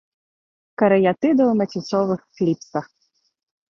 [0.83, 2.85] Карыятыда ў маціцовых кліпсах.